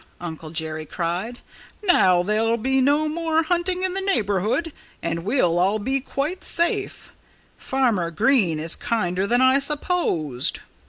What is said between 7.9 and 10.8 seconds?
Green is kinder than I supposed."